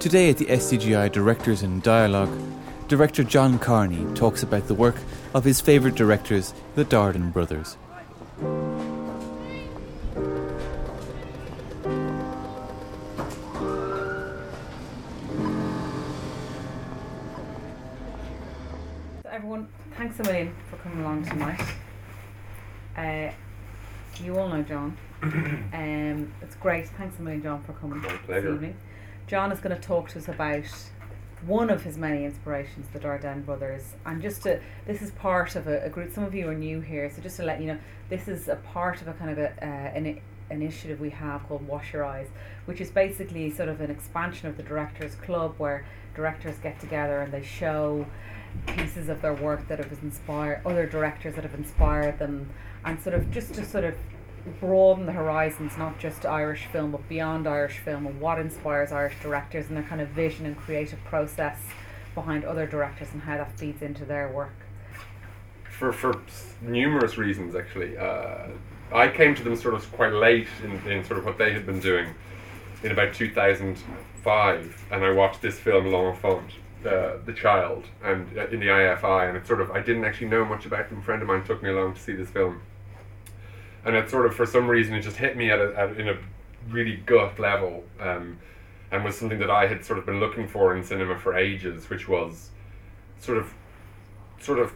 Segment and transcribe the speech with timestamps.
[0.00, 2.30] Today at the SDGI Directors in Dialogue,
[2.86, 4.94] director John Carney talks about the work
[5.34, 7.76] of his favourite directors, the Dardenne brothers.
[19.28, 21.60] Everyone, thanks a million for coming along tonight.
[22.96, 23.32] Uh,
[24.22, 24.96] you all know John.
[25.22, 26.88] um, it's great.
[26.90, 28.54] Thanks a million, John, for coming this pleasure.
[28.54, 28.76] evening.
[29.28, 30.64] John is going to talk to us about
[31.46, 35.68] one of his many inspirations, the Dardenne brothers, and just to this is part of
[35.68, 36.10] a, a group.
[36.14, 37.78] Some of you are new here, so just to let you know,
[38.08, 40.18] this is a part of a kind of a, uh, an
[40.50, 42.28] initiative we have called Wash Your Eyes,
[42.64, 45.84] which is basically sort of an expansion of the Directors Club, where
[46.14, 48.06] directors get together and they show
[48.66, 52.48] pieces of their work that have inspired other directors that have inspired them,
[52.86, 53.94] and sort of just to sort of
[54.60, 59.14] broaden the horizons, not just Irish film, but beyond Irish film, and what inspires Irish
[59.22, 61.58] directors and their kind of vision and creative process
[62.14, 64.54] behind other directors and how that feeds into their work.
[65.70, 66.20] for for
[66.60, 67.96] numerous reasons actually.
[67.96, 68.48] Uh,
[68.92, 71.66] I came to them sort of quite late in, in sort of what they had
[71.66, 72.14] been doing
[72.82, 76.50] in about 2005, and I watched this film L'Enfant,
[76.86, 80.28] uh, The Child, and uh, in the IFI, and it sort of I didn't actually
[80.28, 80.98] know much about them.
[80.98, 82.60] A friend of mine took me along to see this film,
[83.84, 86.08] and it sort of for some reason it just hit me at a, at, in
[86.08, 86.16] a
[86.68, 88.38] really gut level, um,
[88.90, 91.88] and was something that I had sort of been looking for in cinema for ages,
[91.90, 92.50] which was
[93.20, 93.52] sort of
[94.40, 94.72] sort of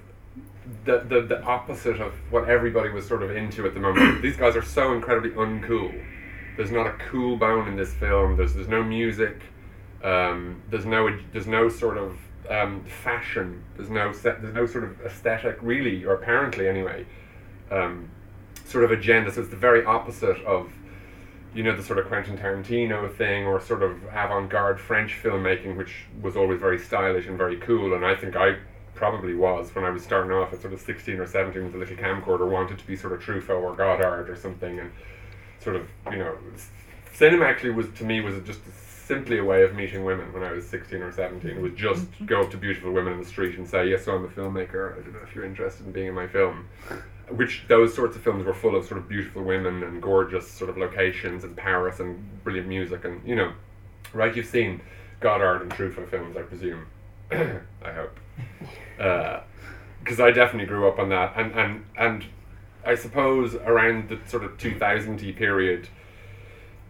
[0.85, 4.23] the, the the opposite of what everybody was sort of into at the moment.
[4.23, 5.93] These guys are so incredibly uncool.
[6.57, 8.37] There's not a cool bone in this film.
[8.37, 9.43] There's there's no music.
[10.03, 12.19] Um, there's no there's no sort of
[12.51, 13.63] um, fashion.
[13.77, 14.43] There's no set.
[14.43, 17.07] There's no sort of aesthetic really, or apparently anyway,
[17.71, 18.11] um,
[18.73, 19.31] sort of agenda.
[19.31, 20.73] So it's the very opposite of
[21.55, 26.07] you know the sort of Quentin Tarantino thing or sort of avant-garde French filmmaking, which
[26.23, 27.95] was always very stylish and very cool.
[27.95, 28.57] And I think I
[28.95, 31.79] probably was when I was starting off at sort of sixteen or seventeen with a
[31.79, 34.91] little camcorder, wanted to be sort of Truffaut or Godard or something, and
[35.61, 36.37] sort of you know,
[37.13, 38.61] cinema actually was to me was just
[39.07, 41.59] simply a way of meeting women when I was sixteen or seventeen.
[41.59, 42.27] It was just mm-hmm.
[42.27, 44.99] go up to beautiful women in the street and say, "Yes, so I'm a filmmaker.
[44.99, 46.67] I don't know if you're interested in being in my film."
[47.31, 50.69] Which those sorts of films were full of sort of beautiful women and gorgeous sort
[50.71, 53.53] of locations and Paris and brilliant music and you know,
[54.13, 54.35] right?
[54.35, 54.81] You've seen
[55.21, 56.87] Godard and Truffaut films, I presume.
[57.31, 58.21] I hope,
[59.99, 62.25] because I definitely grew up on that, and and and
[62.85, 65.89] I suppose around the sort of two thousand period,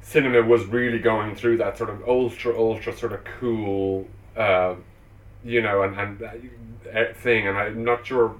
[0.00, 4.74] cinema was really going through that sort of ultra ultra sort of cool, uh,
[5.44, 8.34] you know, and and uh, thing, and I'm not sure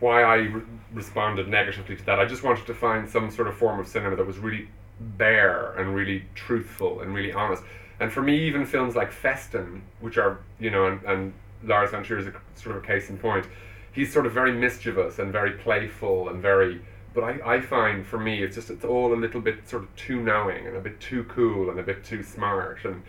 [0.00, 0.62] why I re-
[0.92, 2.20] responded negatively to that.
[2.20, 4.68] I just wanted to find some sort of form of cinema that was really
[5.00, 7.62] bare and really truthful and really honest.
[7.98, 11.32] And for me, even films like Festen, which are, you know, and, and
[11.64, 13.46] Lars von Trier is a sort of a case in point,
[13.92, 16.80] he's sort of very mischievous and very playful and very.
[17.14, 19.96] But I, I find for me, it's just, it's all a little bit sort of
[19.96, 22.84] too knowing and a bit too cool and a bit too smart.
[22.84, 23.02] And,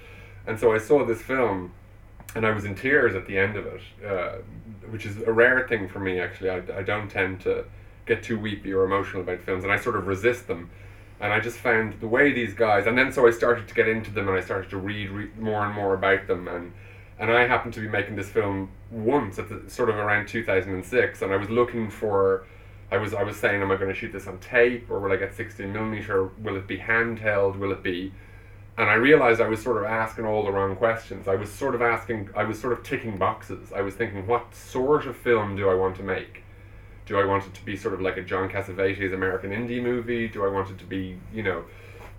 [0.45, 1.73] and so I saw this film
[2.37, 4.37] and I was in tears at the end of it, uh,
[4.91, 6.19] which is a rare thing for me.
[6.19, 7.65] Actually, I, I don't tend to
[8.05, 10.69] get too weepy or emotional about films, and I sort of resist them.
[11.19, 13.87] And I just found the way these guys, and then so I started to get
[13.87, 16.73] into them, and I started to read, read more and more about them, and
[17.19, 20.45] and I happened to be making this film once at the, sort of around two
[20.45, 22.45] thousand and six, and I was looking for.
[22.89, 25.11] I was I was saying, am I going to shoot this on tape or will
[25.11, 26.29] I get sixteen millimeter?
[26.41, 27.57] Will it be handheld?
[27.59, 28.13] Will it be
[28.77, 31.27] and I realized I was sort of asking all the wrong questions.
[31.27, 33.73] I was sort of asking, I was sort of ticking boxes.
[33.73, 36.43] I was thinking, what sort of film do I want to make?
[37.07, 40.27] Do I want it to be sort of like a John Cassavetes American indie movie?
[40.27, 41.63] Do I want it to be, you know,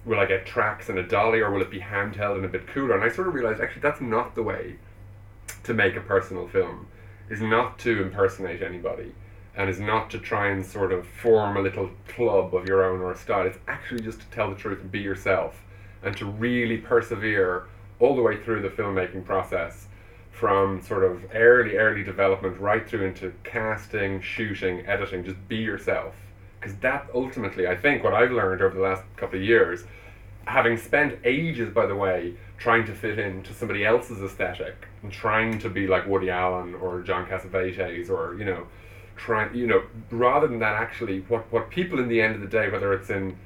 [0.05, 2.67] will I get tracks and a dolly or will it be handheld and a bit
[2.67, 2.97] cooler?
[2.97, 4.79] And I sort of realized actually that's not the way
[5.63, 6.89] to make a personal film,
[7.29, 9.15] is not to impersonate anybody
[9.55, 13.01] and is not to try and sort of form a little club of your own
[13.01, 13.47] or a style.
[13.47, 15.63] It's actually just to tell the truth and be yourself
[16.03, 17.67] and to really persevere
[18.01, 19.89] all the way through the filmmaking process
[20.31, 25.25] from sort of early, early development right through into casting, shooting, editing.
[25.25, 26.15] Just be yourself.
[26.61, 29.85] Because that ultimately, I think, what I've learned over the last couple of years,
[30.47, 35.59] having spent ages, by the way, trying to fit into somebody else's aesthetic and trying
[35.59, 38.67] to be like Woody Allen or John Cassavetes or, you know,
[39.17, 42.47] trying, you know, rather than that, actually, what, what people in the end of the
[42.47, 43.37] day, whether it's in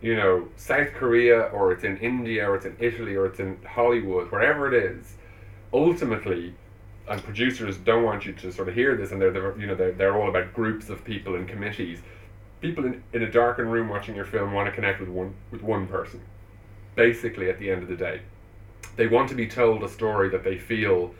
[0.00, 3.58] you know, South Korea or it's in India or it's in Italy or it's in
[3.64, 5.16] Hollywood, wherever it is,
[5.72, 6.54] ultimately,
[7.08, 9.74] and producers don't want you to sort of hear this, and they're, they're you know
[9.74, 12.00] they're, they're all about groups of people and committees.
[12.60, 15.62] People in, in a darkened room watching your film want to connect with one with
[15.62, 16.20] one person,
[16.94, 18.20] basically at the end of the day.
[18.96, 21.14] they want to be told a story that they feel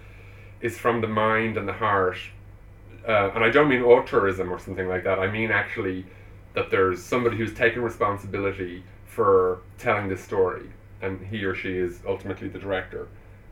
[0.61, 2.19] is from the mind and the heart.
[3.07, 5.19] Uh, and I don't mean auteurism or something like that.
[5.19, 6.05] I mean actually
[6.55, 10.71] that there's somebody who's taken responsibility for telling this story,
[11.03, 13.09] and he or she is ultimately the director,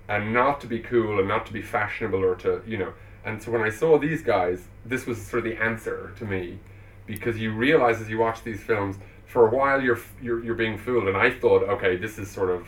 [0.09, 2.93] and not to be cool and not to be fashionable or to you know.
[3.25, 6.59] And so when I saw these guys, this was sort of the answer to me,
[7.07, 8.97] because you realize as you watch these films,
[9.27, 12.51] for a while you're you're, you're being fooled, and I thought, okay, this is sort
[12.51, 12.67] of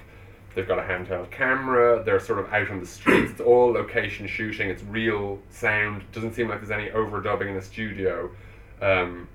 [0.59, 2.03] They've got a handheld camera.
[2.03, 3.31] They're sort of out on the streets.
[3.31, 4.69] It's all location shooting.
[4.69, 6.03] It's real sound.
[6.11, 8.29] Doesn't seem like there's any overdubbing in the studio.
[8.83, 9.29] Um,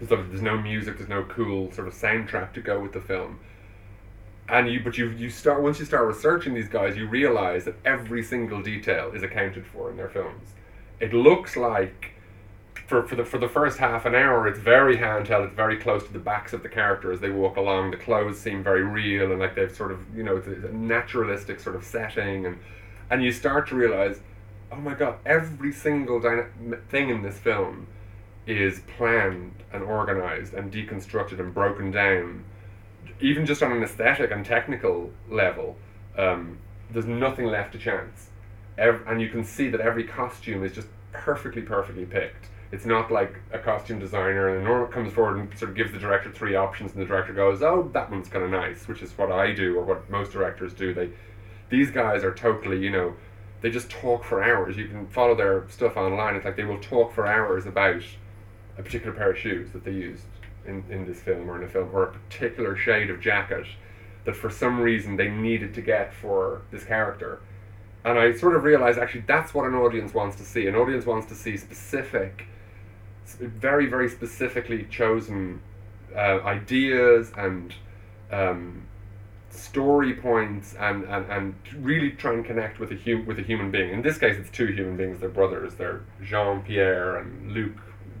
[0.00, 0.98] there's, there's no music.
[0.98, 3.40] There's no cool sort of soundtrack to go with the film.
[4.48, 7.76] And you, but you, you start once you start researching these guys, you realize that
[7.84, 10.50] every single detail is accounted for in their films.
[11.00, 12.12] It looks like
[12.86, 15.46] for, for the for the first half an hour, it's very handheld.
[15.46, 17.92] It's very close to the backs of the characters as they walk along.
[17.92, 21.60] The clothes seem very real and like they've sort of you know it's a naturalistic
[21.60, 22.58] sort of setting, and
[23.08, 24.20] and you start to realize,
[24.70, 26.50] oh my god, every single dyna-
[26.90, 27.86] thing in this film
[28.46, 32.44] is planned and organized and deconstructed and broken down,
[33.20, 35.76] even just on an aesthetic and technical level.
[36.18, 36.58] Um,
[36.90, 38.28] there's nothing left to chance,
[38.76, 43.12] Every, and you can see that every costume is just perfectly, perfectly picked it's not
[43.12, 46.56] like a costume designer and Norma comes forward and sort of gives the director three
[46.56, 49.52] options and the director goes, "Oh, that one's kind of nice," which is what I
[49.52, 50.94] do or what most directors do.
[50.94, 51.10] They
[51.68, 53.14] these guys are totally, you know,
[53.60, 54.78] they just talk for hours.
[54.78, 56.34] You can follow their stuff online.
[56.34, 58.02] It's like they will talk for hours about
[58.78, 60.24] a particular pair of shoes that they used
[60.66, 63.66] in, in this film or in a film or a particular shade of jacket
[64.24, 67.40] that for some reason they needed to get for this character.
[68.04, 70.66] And I sort of realized actually that's what an audience wants to see.
[70.66, 72.46] An audience wants to see specific
[73.24, 75.60] very very specifically chosen
[76.14, 77.74] uh, ideas and
[78.30, 78.86] um,
[79.50, 83.70] story points and, and, and really try and connect with a hum- with a human
[83.70, 83.90] being.
[83.90, 85.20] In this case, it's two human beings.
[85.20, 85.74] They're brothers.
[85.74, 87.72] They're Jean Pierre and Luc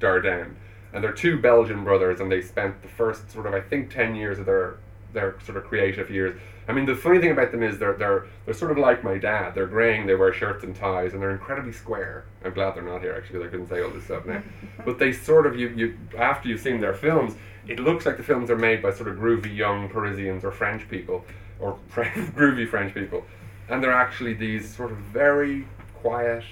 [0.02, 0.54] Dardenne,
[0.92, 2.20] and they're two Belgian brothers.
[2.20, 4.78] And they spent the first sort of I think ten years of their
[5.12, 6.34] their sort of creative years
[6.68, 9.18] I mean, the funny thing about them is they're they're they're sort of like my
[9.18, 9.54] dad.
[9.54, 10.06] They're graying.
[10.06, 12.24] They wear shirts and ties, and they're incredibly square.
[12.44, 14.42] I'm glad they're not here actually, because I couldn't say all this stuff now.
[14.84, 17.34] but they sort of you you after you've seen their films,
[17.66, 20.88] it looks like the films are made by sort of groovy young Parisians or French
[20.88, 21.24] people,
[21.58, 23.24] or groovy French people,
[23.68, 25.66] and they're actually these sort of very
[26.00, 26.44] quiet.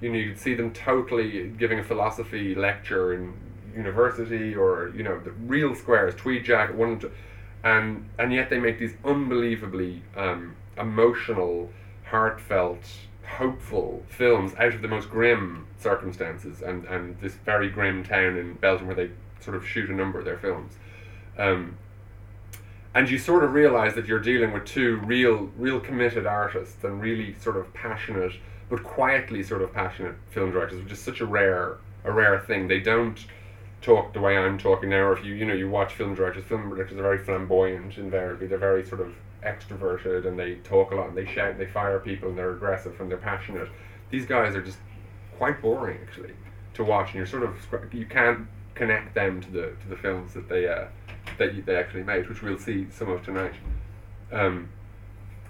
[0.00, 3.34] You know, you see them totally giving a philosophy lecture in
[3.74, 7.00] university, or you know, the real squares, tweed jacket, one
[7.62, 11.70] and and yet they make these unbelievably um, emotional,
[12.06, 12.80] heartfelt,
[13.26, 18.54] hopeful films out of the most grim circumstances, and and this very grim town in
[18.54, 19.10] Belgium where they
[19.40, 20.74] sort of shoot a number of their films.
[21.38, 21.76] Um,
[22.94, 27.00] and you sort of realize that you're dealing with two real, real committed artists and
[27.00, 28.32] really sort of passionate,
[28.70, 32.68] but quietly sort of passionate film directors, which is such a rare, a rare thing.
[32.68, 33.18] They don't
[33.82, 36.44] talk the way I'm talking now, or if you you know you watch film directors,
[36.44, 38.46] film directors are very flamboyant invariably.
[38.46, 39.12] They're very sort of
[39.44, 42.52] extroverted and they talk a lot and they shout, and they fire people and they're
[42.52, 43.68] aggressive and they're passionate.
[44.10, 44.78] These guys are just
[45.36, 46.34] quite boring actually
[46.74, 47.54] to watch, and you're sort of
[47.92, 50.86] you can't connect them to the to the films that they uh,
[51.38, 53.54] that you, they actually made, which we'll see some of tonight.
[54.30, 54.68] Um,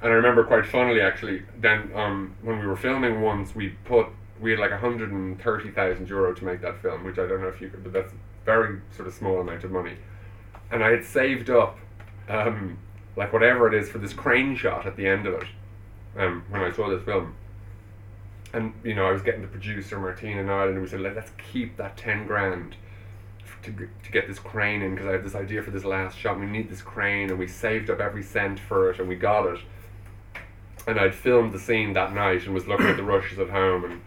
[0.03, 4.09] and I remember quite funnily actually then um, when we were filming once we put
[4.41, 7.69] we had like 130,000 euro to make that film, which I don't know if you
[7.69, 8.13] could, but that's
[8.45, 9.97] very sort of small amount of money.
[10.71, 11.79] And I had saved up,
[12.29, 12.79] um,
[13.17, 15.49] like whatever it is, for this crane shot at the end of it,
[16.17, 17.35] um, when I saw this film.
[18.53, 21.77] And you know, I was getting the producer Martina and and we said, let's keep
[21.77, 22.77] that 10 grand
[23.63, 26.41] to, to get this crane in because I have this idea for this last shot.
[26.41, 29.47] We need this crane, and we saved up every cent for it, and we got
[29.47, 29.61] it.
[30.87, 33.85] And I'd filmed the scene that night and was looking at the rushes at home
[33.85, 34.01] and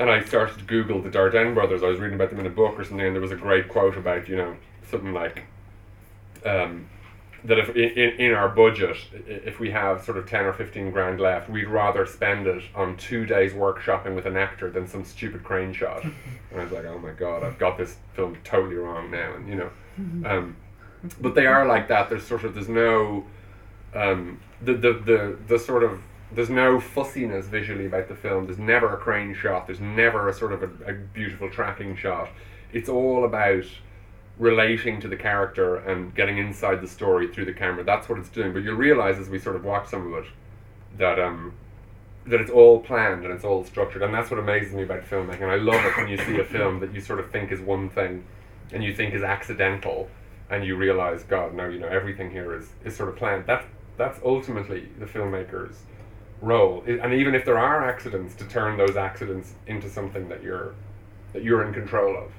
[0.00, 1.82] and I started to Google the Dardenne brothers.
[1.82, 3.68] I was reading about them in a book or something, and there was a great
[3.68, 4.56] quote about you know
[4.90, 5.44] something like
[6.44, 6.88] um,
[7.44, 11.20] that if in, in our budget, if we have sort of ten or fifteen grand
[11.20, 15.44] left, we'd rather spend it on two days workshopping with an actor than some stupid
[15.44, 16.02] crane shot.
[16.02, 16.14] and
[16.56, 19.56] I was like, oh my god, I've got this film totally wrong now, and you
[19.56, 19.70] know,
[20.24, 20.56] um,
[21.20, 22.08] but they are like that.
[22.08, 23.26] There's sort of there's no
[23.94, 26.00] um, the, the the the sort of
[26.32, 28.46] there's no fussiness visually about the film.
[28.46, 29.66] There's never a crane shot.
[29.66, 32.28] There's never a sort of a, a, beautiful tracking shot.
[32.72, 33.64] It's all about
[34.38, 37.82] relating to the character and getting inside the story through the camera.
[37.82, 38.52] That's what it's doing.
[38.52, 40.30] But you'll realize as we sort of watch some of it
[40.98, 41.52] that um
[42.26, 44.02] that it's all planned and it's all structured.
[44.02, 45.42] And that's what amazes me about filmmaking.
[45.42, 47.60] And I love it when you see a film that you sort of think is
[47.60, 48.24] one thing
[48.72, 50.08] and you think is accidental
[50.48, 53.46] and you realize, God, no, you know, everything here is, is sort of planned.
[53.46, 53.64] That's
[54.00, 55.76] That's ultimately the filmmaker's
[56.40, 56.82] role.
[56.86, 60.74] And even if there are accidents, to turn those accidents into something that you're
[61.34, 62.32] that you're in control of.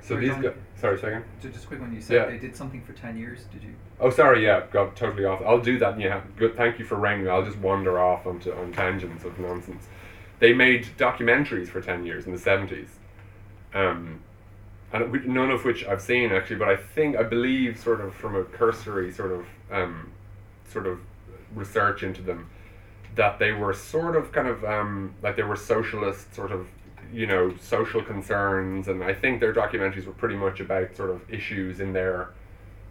[0.00, 0.54] So Sorry, these guys.
[0.76, 1.24] Sorry, second.
[1.42, 1.92] So just a quick one.
[1.92, 2.26] You said Yeah.
[2.26, 3.46] they did something for ten years.
[3.52, 3.74] Did you?
[3.98, 4.44] Oh, sorry.
[4.44, 5.42] Yeah, got totally off.
[5.44, 5.98] I'll do that.
[5.98, 6.54] Yeah, good.
[6.54, 7.30] Thank you for reining me.
[7.30, 9.88] I'll just wander off onto on tangents of nonsense.
[10.38, 12.90] They made documentaries for ten years in the seventies,
[13.74, 14.20] um,
[14.92, 16.56] and none of which I've seen actually.
[16.56, 20.12] But I think I believe, sort of from a cursory sort of um,
[20.74, 20.98] sort of
[21.54, 22.50] research into them,
[23.14, 26.66] that they were sort of kind of um, like they were socialist sort of
[27.12, 31.22] you know social concerns, and I think their documentaries were pretty much about sort of
[31.32, 32.28] issues in their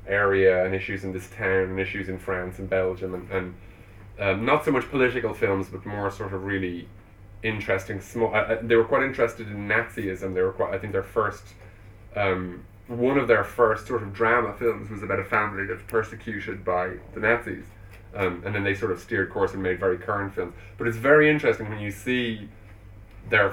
[0.07, 3.55] area and issues in this town and issues in France and Belgium and, and
[4.19, 6.87] um, not so much political films but more sort of really
[7.41, 10.33] interesting small uh, uh, they were quite interested in Nazism.
[10.33, 11.43] They were quite I think their first
[12.15, 16.63] um, one of their first sort of drama films was about a family that's persecuted
[16.65, 17.65] by the Nazis
[18.15, 20.97] um, and then they sort of steered course and made very current films but it's
[20.97, 22.49] very interesting when you see
[23.29, 23.51] their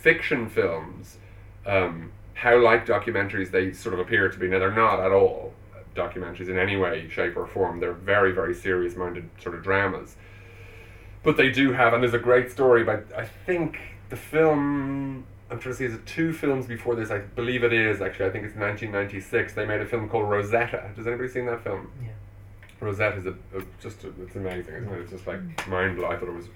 [0.00, 1.18] fiction films
[1.66, 4.48] um, how like documentaries they sort of appear to be.
[4.48, 5.52] Now they're not at all
[5.94, 7.78] documentaries in any way, shape, or form.
[7.78, 10.16] They're very, very serious-minded sort of dramas.
[11.22, 13.04] But they do have, and there's a great story about.
[13.16, 15.24] I think the film.
[15.52, 17.10] I'm trying to see, is it two films before this?
[17.10, 18.26] I believe it is actually.
[18.26, 19.52] I think it's 1996.
[19.52, 20.90] They made a film called Rosetta.
[20.96, 21.92] Has anybody seen that film?
[22.02, 22.08] Yeah.
[22.80, 25.00] Rosetta is a, a, just a, it's amazing, isn't it?
[25.00, 26.16] It's just like mind blowing.
[26.16, 26.48] I thought it was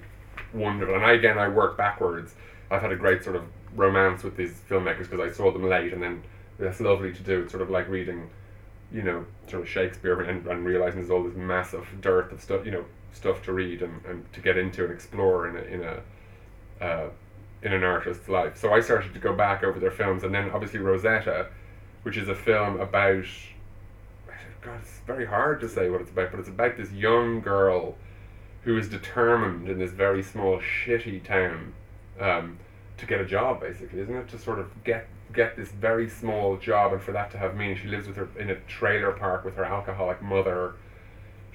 [0.54, 0.94] wonderful.
[0.94, 2.34] And I, again, I work backwards.
[2.70, 5.92] I've had a great sort of romance with these filmmakers because I saw them late,
[5.92, 6.22] and then
[6.58, 7.42] that's lovely to do.
[7.42, 8.30] It's sort of like reading,
[8.90, 12.64] you know, sort of Shakespeare and, and realizing there's all this massive dearth of stuff,
[12.64, 15.82] you know, stuff to read and, and to get into and explore in a in
[15.84, 17.10] a uh,
[17.66, 18.56] in an artist's life.
[18.56, 21.49] So I started to go back over their films, and then obviously Rosetta,
[22.04, 23.25] which is a film about.
[24.62, 27.96] God, it's very hard to say what it's about, but it's about this young girl
[28.62, 31.73] who is determined in this very small, shitty town
[32.18, 32.58] um,
[32.96, 34.28] to get a job, basically, isn't it?
[34.28, 37.76] To sort of get get this very small job, and for that to have meaning,
[37.76, 40.75] she lives with her in a trailer park with her alcoholic mother.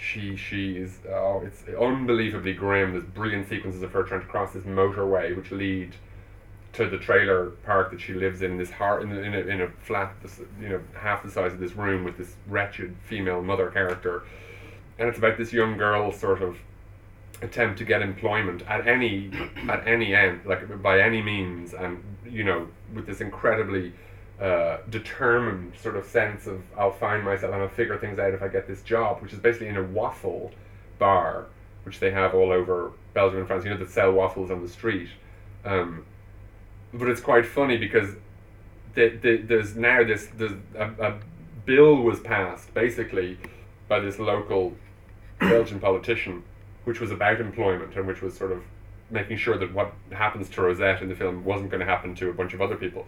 [0.02, 2.94] She she is oh, it's unbelievably grim.
[2.94, 5.96] There's brilliant sequences of her trying to cross this motorway, which lead
[6.74, 8.58] to the trailer park that she lives in.
[8.58, 10.16] This heart in in a, in a flat,
[10.60, 14.24] you know, half the size of this room with this wretched female mother character,
[14.98, 16.58] and it's about this young girl sort of
[17.44, 19.32] attempt to get employment at any
[19.70, 23.94] at any end, like by any means, and you know, with this incredibly
[24.42, 28.42] uh, determined sort of sense of I'll find myself and I'll figure things out if
[28.42, 30.52] I get this job, which is basically in a waffle
[30.98, 31.46] bar,
[31.84, 33.64] which they have all over Belgium and France.
[33.64, 35.10] You know, that sell waffles on the street.
[35.64, 36.06] Um,
[36.92, 38.16] but it's quite funny because
[38.96, 41.20] the, the, there's now this there's a, a
[41.66, 43.38] bill was passed basically
[43.88, 44.74] by this local
[45.40, 46.44] Belgian politician,
[46.86, 48.64] which was about employment and which was sort of
[49.12, 52.30] making sure that what happens to Rosette in the film wasn't going to happen to
[52.30, 53.06] a bunch of other people.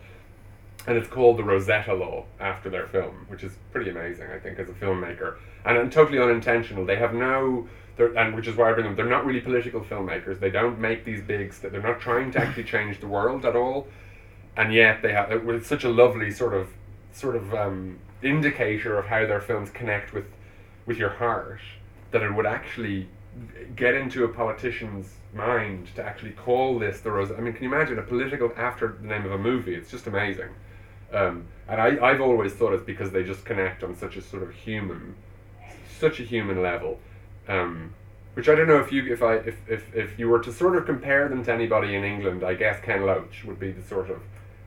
[0.86, 4.60] And it's called the Rosetta Law after their film, which is pretty amazing, I think,
[4.60, 6.86] as a filmmaker, and, and totally unintentional.
[6.86, 8.96] They have no, and which is why I bring them.
[8.96, 10.40] They're not really political filmmakers.
[10.40, 11.54] They don't make these big.
[11.54, 13.88] St- they're not trying to actually change the world at all,
[14.58, 15.32] and yet they have.
[15.32, 16.68] It was such a lovely sort of,
[17.14, 20.26] sort of um, indicator of how their films connect with,
[20.86, 21.62] with your heart,
[22.12, 23.08] that it would actually
[23.76, 27.32] get into a politician's mind to actually call this the Rose.
[27.32, 29.76] I mean, can you imagine a political after the name of a movie?
[29.76, 30.50] It's just amazing.
[31.14, 34.44] Um, and I, I've always thought it's because they just connect on such a sort
[34.44, 35.16] of human,
[36.00, 37.00] such a human level.
[37.48, 37.94] Um,
[38.34, 40.76] which I don't know if you if I if, if, if you were to sort
[40.76, 44.10] of compare them to anybody in England, I guess Ken Loach would be the sort
[44.10, 44.22] of.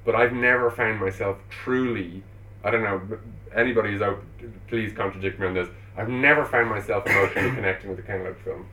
[0.04, 2.22] But I've never found myself truly.
[2.62, 3.18] I don't know.
[3.54, 4.22] Anybody who's out,
[4.68, 5.68] please contradict me on this.
[5.96, 8.68] I've never found myself emotionally connecting with a Ken Loach film.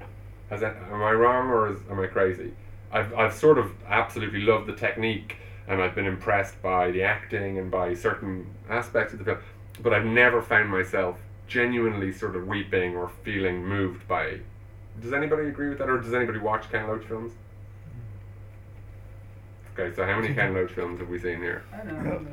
[0.50, 2.54] Has that, am I wrong or is, am I crazy?
[2.92, 7.58] I've, I've sort of absolutely loved the technique and I've been impressed by the acting
[7.58, 9.38] and by certain aspects of the film,
[9.82, 14.40] but I've never found myself genuinely sort of weeping or feeling moved by.
[15.02, 17.34] Does anybody agree with that, or does anybody watch Ken Loach films?
[19.78, 21.64] Okay, so how many Ken Loach films have we seen here?
[21.74, 22.28] I don't know.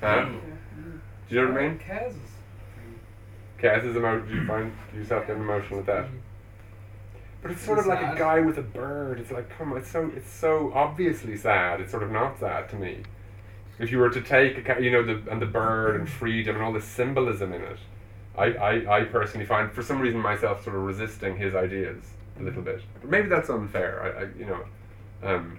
[0.00, 0.28] Huh?
[1.28, 1.78] Do you know what I mean?
[1.78, 2.16] Kaz is.
[3.58, 4.28] Kaz is emotional.
[4.28, 6.06] Do you find yourself getting emotional with that?
[7.44, 9.20] But it's sort of It's like a guy with a bird.
[9.20, 11.78] It's like, come on, it's so it's so obviously sad.
[11.82, 13.02] It's sort of not sad to me.
[13.78, 16.56] If you were to take, a, ca- you know, the and the bird and freedom
[16.56, 17.78] and all the symbolism in it,
[18.38, 22.02] I, I, I personally find for some reason myself sort of resisting his ideas
[22.40, 22.80] a little bit.
[23.02, 24.02] But maybe that's unfair.
[24.02, 24.64] I, I you know,
[25.22, 25.58] um,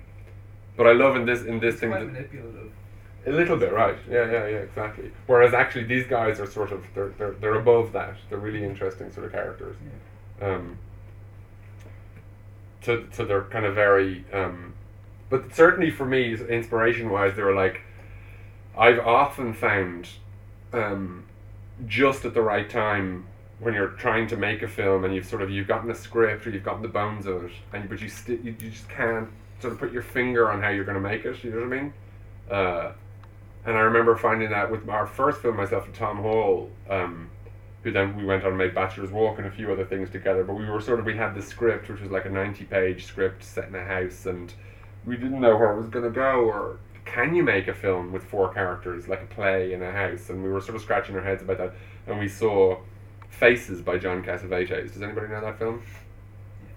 [0.76, 1.92] but I love in this in this It's thing.
[1.92, 2.72] quite manipulative.
[3.28, 3.98] a little bit, right?
[4.10, 5.12] Yeah, yeah, yeah, exactly.
[5.28, 8.16] Whereas actually, these guys are sort of they're they're, they're above that.
[8.30, 9.76] They're really interesting sort of characters.
[10.42, 10.80] Um,
[12.86, 14.74] so, so they're kind of very, um,
[15.30, 17.82] but certainly for me, inspiration wise, they were like,
[18.78, 20.08] I've often found,
[20.72, 21.26] um,
[21.88, 23.26] just at the right time
[23.60, 26.46] when you're trying to make a film and you've sort of you've gotten a script
[26.46, 29.30] or you've gotten the bones of it, and but you sti- you, you just can't
[29.60, 31.44] sort of put your finger on how you're going to make it.
[31.44, 31.94] You know what I mean?
[32.50, 32.92] Uh,
[33.66, 37.30] and I remember finding that with our first film, myself and Tom Hall, um,
[37.86, 40.44] who then we went on and made Bachelor's Walk and a few other things together.
[40.44, 43.44] But we were sort of we had this script, which was like a ninety-page script
[43.44, 44.52] set in a house, and
[45.06, 48.12] we didn't know where it was going to go or can you make a film
[48.12, 50.30] with four characters like a play in a house?
[50.30, 51.74] And we were sort of scratching our heads about that
[52.08, 52.80] and we saw
[53.30, 54.94] faces by john cassavetes.
[54.94, 55.84] Does anybody know that film?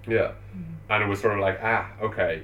[0.07, 0.33] Yeah.
[0.91, 2.43] And it was sort of like ah okay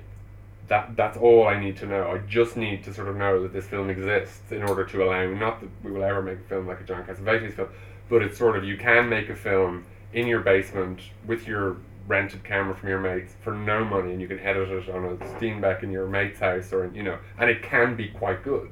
[0.67, 2.11] that that's all i need to know.
[2.11, 5.27] I just need to sort of know that this film exists in order to allow
[5.35, 7.69] not that we will ever make a film like a john cassavetes film
[8.09, 12.45] but it's sort of you can make a film in your basement with your rented
[12.45, 15.83] camera from your mates for no money and you can edit it on a Steenbeck
[15.83, 18.71] in your mate's house or you know and it can be quite good.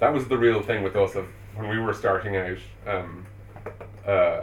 [0.00, 3.26] That was the real thing with us of when we were starting out um,
[4.06, 4.42] uh,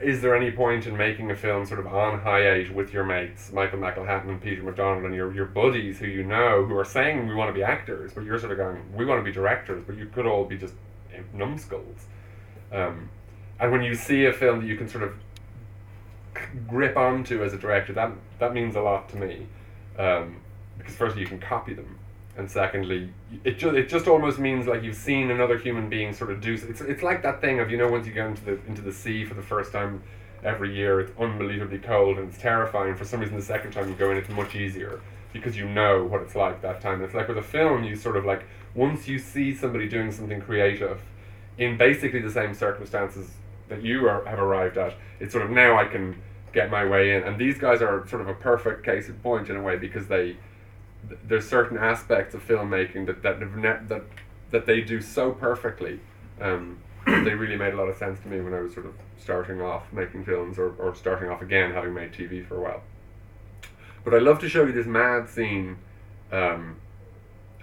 [0.00, 3.04] is there any point in making a film sort of on high eight with your
[3.04, 6.84] mates michael mcelhatton and peter mcdonald and your, your buddies who you know who are
[6.84, 9.30] saying we want to be actors but you're sort of going we want to be
[9.30, 10.72] directors but you could all be just
[11.14, 12.06] eh, numbskulls.
[12.72, 13.10] Um,
[13.58, 15.14] and when you see a film that you can sort of
[16.66, 19.46] grip onto as a director, that that means a lot to me.
[19.98, 20.36] Um,
[20.78, 21.98] because firstly, you can copy them,
[22.36, 23.10] and secondly,
[23.44, 26.54] it just it just almost means like you've seen another human being sort of do.
[26.54, 28.92] It's it's like that thing of you know once you go into the into the
[28.92, 30.02] sea for the first time
[30.44, 32.94] every year, it's unbelievably cold and it's terrifying.
[32.94, 35.00] For some reason, the second time you go in, it's much easier
[35.32, 37.02] because you know what it's like that time.
[37.02, 38.44] It's like with a film, you sort of like
[38.74, 41.00] once you see somebody doing something creative
[41.58, 43.30] in basically the same circumstances
[43.68, 47.14] that you are, have arrived at, it's sort of now I can get my way
[47.14, 47.22] in.
[47.22, 50.08] And these guys are sort of a perfect case in point in a way because
[50.08, 50.36] they
[51.24, 53.38] there's certain aspects of filmmaking that that
[53.88, 54.02] that
[54.50, 56.00] that they do so perfectly.
[56.40, 58.94] Um, they really made a lot of sense to me when I was sort of
[59.18, 62.82] starting off making films or, or starting off again having made TV for a while.
[64.04, 65.78] But I love to show you this mad scene.
[66.32, 66.76] Um,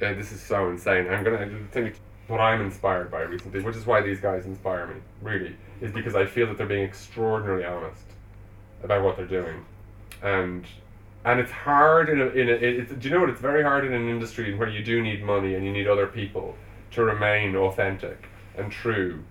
[0.02, 1.08] uh, this is so insane.
[1.08, 4.96] I'm gonna think what I'm inspired by recently, which is why these guys inspire me.
[5.22, 8.06] Really, is because I feel that they're being extraordinarily honest
[8.84, 9.66] about what they're doing,
[10.22, 10.66] and
[11.26, 13.30] and it's hard in a, in a it's, do you know what?
[13.30, 16.08] It's very hard in an industry where you do need money and you need other
[16.08, 16.56] people
[16.92, 19.24] to remain authentic and true,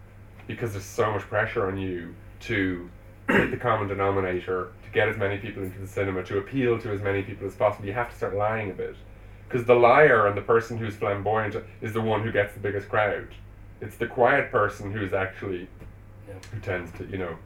[0.47, 2.91] because there's so much pressure on you to
[3.29, 6.91] hit the common denominator, to get as many people into the cinema, to appeal to
[6.91, 7.87] as many people as possible.
[7.87, 8.97] You have to start lying a bit,
[9.53, 12.89] because the liar and the person who's flamboyant is the one who gets the biggest
[12.89, 13.29] crowd.
[13.83, 15.69] It's the quiet person who's actually
[16.27, 16.35] Yeah.
[16.53, 17.37] who tends to you know.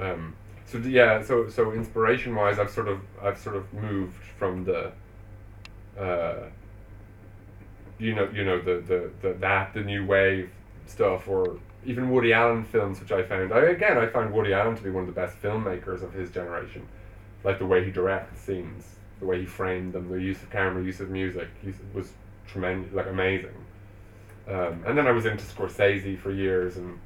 [0.00, 4.64] Um, so yeah, so so inspiration wise, I've sort of I've sort of moved from
[4.64, 4.92] the.
[5.98, 6.48] Uh,
[7.98, 10.50] you know, you know the, the, the that the new wave
[10.86, 13.52] stuff, or even Woody Allen films, which I found.
[13.52, 16.30] I, again, I found Woody Allen to be one of the best filmmakers of his
[16.30, 16.86] generation,
[17.44, 20.82] like the way he directs scenes, the way he framed them, the use of camera,
[20.82, 22.12] use of music, use, was
[22.46, 23.54] tremendous, like amazing.
[24.48, 26.98] Um, and then I was into Scorsese for years and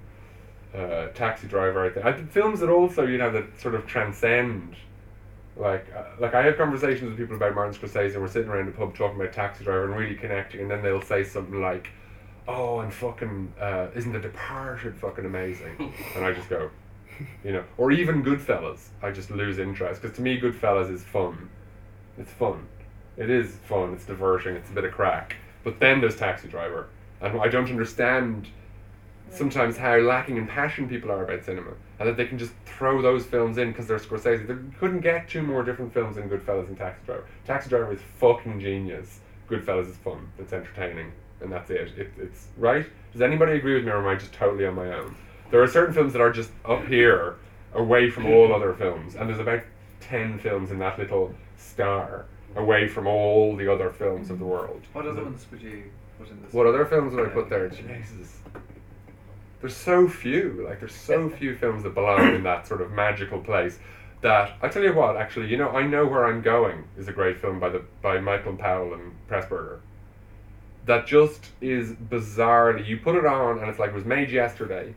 [0.75, 1.85] uh, Taxi Driver.
[1.85, 4.77] I think I did films that also you know that sort of transcend.
[5.57, 8.66] Like, uh, like I have conversations with people about Martin Scorsese, and we're sitting around
[8.66, 11.88] the pub talking about Taxi Driver and really connecting, and then they'll say something like,
[12.46, 15.77] "Oh, and fucking, uh, isn't The Departed fucking amazing?"
[16.14, 16.70] and I just go,
[17.44, 18.88] you know, or even Goodfellas.
[19.03, 21.51] I just lose interest because to me, Goodfellas is fun.
[22.21, 22.67] It's fun.
[23.17, 23.95] It is fun.
[23.95, 24.55] It's diverting.
[24.55, 25.37] It's a bit of crack.
[25.65, 26.89] But then there's Taxi Driver,
[27.21, 28.49] and I don't understand
[29.31, 33.01] sometimes how lacking in passion people are about cinema, and that they can just throw
[33.01, 34.47] those films in because they're Scorsese.
[34.47, 37.25] They couldn't get two more different films than Goodfellas and Taxi Driver.
[37.47, 39.21] Taxi Driver is fucking genius.
[39.49, 40.31] Goodfellas is fun.
[40.39, 41.93] It's entertaining, and that's it.
[41.97, 42.13] it.
[42.19, 42.87] It's right.
[43.13, 45.17] Does anybody agree with me, or am I just totally on my own?
[45.51, 47.37] There are certain films that are just up here,
[47.75, 49.63] away from all other films, and there's about
[50.01, 54.53] ten films in that little star away from all the other films of the mm-hmm.
[54.53, 54.83] world.
[54.92, 55.85] What other ones would you
[56.18, 56.53] put in this?
[56.53, 57.68] what other films would I put there?
[57.68, 58.38] Jesus.
[59.61, 60.64] There's so few.
[60.66, 63.79] Like there's so few films that belong in that sort of magical place.
[64.23, 67.12] That I tell you what, actually, you know, I know where I'm going is a
[67.12, 69.81] great film by the by Michael Powell and Pressburger.
[70.87, 72.87] That just is bizarrely.
[72.87, 74.94] You put it on and it's like it was made yesterday.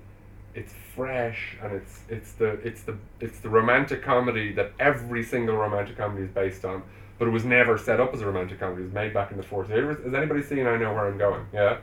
[0.56, 5.56] It's fresh and it's it's the it's the it's the romantic comedy that every single
[5.56, 6.84] romantic comedy is based on.
[7.20, 8.82] But it was never set up as a romantic comedy.
[8.82, 10.04] It was made back in the 40s.
[10.04, 11.46] Has anybody seen I Know Where I'm Going?
[11.54, 11.78] Yeah?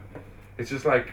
[0.58, 1.12] It's just like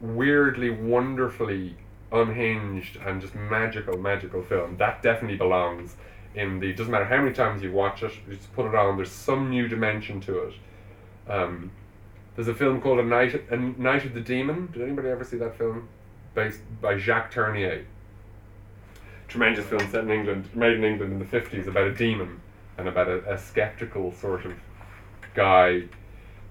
[0.00, 1.76] weirdly, wonderfully
[2.12, 4.76] unhinged and just magical, magical film.
[4.76, 5.96] That definitely belongs
[6.34, 6.72] in the.
[6.72, 8.96] Doesn't matter how many times you watch it, you just put it on.
[8.96, 10.54] There's some new dimension to it.
[11.28, 11.70] Um,
[12.36, 14.68] there's a film called A Night, A Night of the Demon.
[14.72, 15.88] Did anybody ever see that film?
[16.34, 17.84] Based by Jacques Tourneur.
[19.28, 22.40] Tremendous film set in England, made in England in the 50s about a demon
[22.78, 24.52] and about a, a skeptical sort of
[25.34, 25.82] guy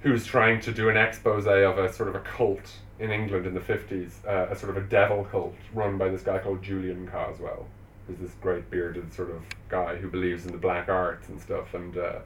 [0.01, 3.53] who's trying to do an expose of a sort of a cult in England in
[3.53, 7.07] the 50s, uh, a sort of a devil cult run by this guy called Julian
[7.07, 7.65] Karswell.
[8.07, 11.73] Who's this great bearded sort of guy who believes in the black arts and stuff.
[11.73, 12.19] And uh,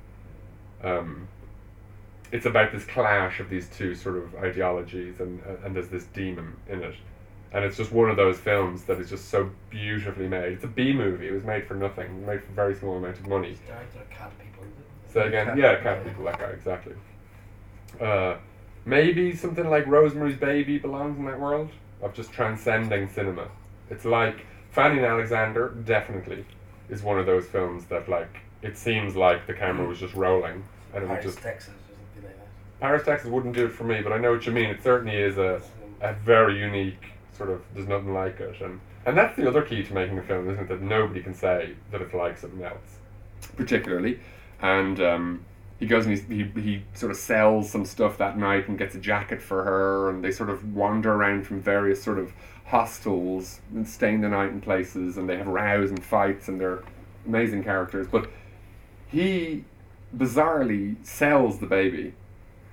[0.84, 1.28] um,
[2.32, 6.06] it's about this clash of these two sort of ideologies, and, uh, and there's this
[6.06, 6.96] demon in it.
[7.54, 10.54] And it's just one of those films that is just so beautifully made.
[10.54, 11.28] It's a B movie.
[11.28, 13.58] It was made for nothing, made for a very small amount of money.
[13.68, 14.64] Director of Cat People.
[14.64, 15.14] is?
[15.14, 16.10] Say again, Cat yeah, People, cat yeah.
[16.10, 16.94] people, that guy, exactly.
[18.00, 18.38] Uh,
[18.86, 21.70] maybe something like Rosemary's Baby belongs in that world
[22.02, 23.50] of just transcending cinema.
[23.90, 26.46] It's like Fanny and Alexander, definitely,
[26.90, 30.64] is one of those films that like it seems like the camera was just rolling
[30.94, 32.80] and it would Paris, just Texas, or something like that.
[32.80, 34.70] Paris, Texas wouldn't do it for me, but I know what you mean.
[34.70, 35.62] It certainly is a,
[36.02, 37.12] a very unique
[37.42, 37.62] sort of.
[37.74, 40.66] There's nothing like it, and and that's the other key to making a film, isn't
[40.66, 40.68] it?
[40.70, 43.00] That nobody can say that it's like something else,
[43.56, 44.20] particularly.
[44.62, 45.46] And um,
[45.80, 48.94] he goes and he, he he sort of sells some stuff that night and gets
[48.94, 52.32] a jacket for her, and they sort of wander around from various sort of
[52.66, 56.84] hostels and staying the night in places, and they have rows and fights, and they're
[57.26, 58.08] amazing characters.
[58.08, 58.30] But
[59.08, 59.66] he
[60.16, 62.14] bizarrely sells the baby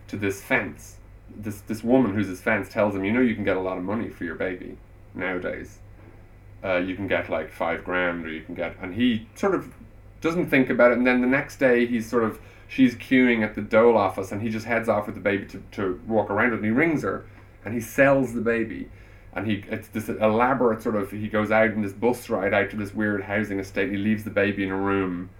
[0.09, 0.97] to this fence.
[1.36, 3.78] This this woman who's his fence tells him, you know, you can get a lot
[3.78, 4.76] of money for your baby
[5.14, 5.78] nowadays.
[6.64, 9.72] Uh, you can get like five grand, or you can get, and he sort of
[10.20, 10.98] doesn't think about it.
[10.98, 14.42] And then the next day, he's sort of she's queuing at the dole office, and
[14.42, 16.58] he just heads off with the baby to, to walk around with.
[16.60, 17.26] And he rings her,
[17.64, 18.90] and he sells the baby.
[19.32, 22.70] And he it's this elaborate sort of he goes out in this bus ride out
[22.70, 23.90] to this weird housing estate.
[23.90, 25.30] He leaves the baby in a room,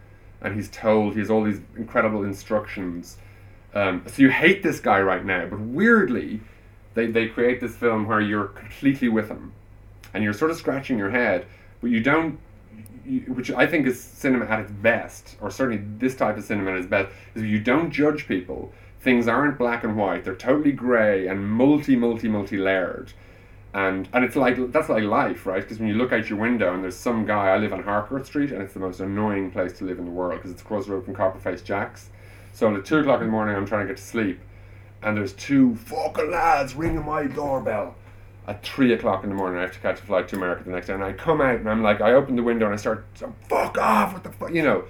[0.40, 3.16] and he's told he has all these incredible instructions.
[3.75, 6.41] Um, so you hate this guy right now, but weirdly,
[6.95, 9.53] they, they create this film where you're completely with him,
[10.15, 11.47] and you're sort of scratching your head,
[11.81, 12.39] but you don't.
[13.05, 16.73] You, which I think is cinema at its best, or certainly this type of cinema
[16.73, 18.73] at its best, is you don't judge people.
[19.01, 23.13] Things aren't black and white; they're totally grey and multi, multi, multi layered.
[23.75, 25.63] And and it's like that's like life, right?
[25.63, 27.49] Because when you look out your window and there's some guy.
[27.49, 30.11] I live on Harcourt Street, and it's the most annoying place to live in the
[30.11, 32.11] world because it's across the road from Copperface Jacks.
[32.53, 34.41] So at two o'clock in the morning, I'm trying to get to sleep,
[35.03, 37.95] and there's two fucking lads ringing my doorbell.
[38.47, 40.71] At three o'clock in the morning, I have to catch a flight to America the
[40.71, 42.79] next day, and I come out and I'm like, I open the window and I
[42.79, 43.05] start,
[43.49, 44.85] fuck off, what the fuck, you know,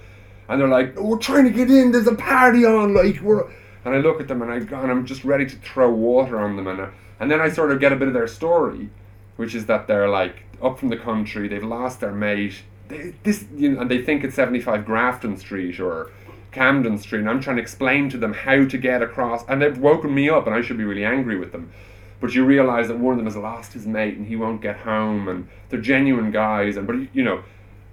[0.47, 3.43] and they're like, we're trying to get in, there's a party on, like we're,
[3.83, 6.55] and I look at them and I and I'm just ready to throw water on
[6.55, 8.89] them, and I, and then I sort of get a bit of their story,
[9.35, 13.45] which is that they're like up from the country, they've lost their mate, they, this,
[13.53, 16.11] you know, and they think it's 75 Grafton Street or
[16.51, 19.77] Camden Street, and I'm trying to explain to them how to get across, and they've
[19.77, 21.71] woken me up, and I should be really angry with them.
[22.19, 24.77] But you realise that one of them has lost his mate, and he won't get
[24.77, 27.43] home, and they're genuine guys, and but you know,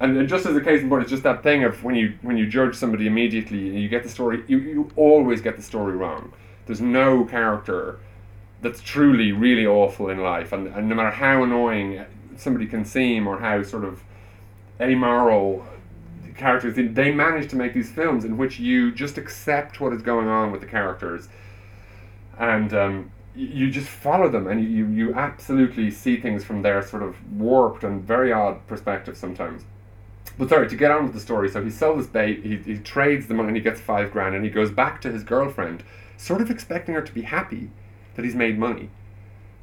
[0.00, 2.36] and just as a case in point, it's just that thing of when you when
[2.36, 5.96] you judge somebody immediately, and you get the story, you, you always get the story
[5.96, 6.32] wrong.
[6.66, 7.98] There's no character
[8.62, 12.04] that's truly really awful in life, and, and no matter how annoying
[12.36, 14.02] somebody can seem, or how sort of
[14.80, 15.64] amoral
[16.36, 20.28] characters, they- manage to make these films in which you just accept what is going
[20.28, 21.28] on with the characters,
[22.38, 27.02] and um, you just follow them, and you, you absolutely see things from their sort
[27.02, 29.64] of warped and very odd perspective sometimes.
[30.38, 32.78] But sorry, to get on with the story, so he sells this bait, he, he
[32.78, 35.82] trades the money and he gets five grand and he goes back to his girlfriend,
[36.18, 37.70] sort of expecting her to be happy
[38.14, 38.90] that he's made money.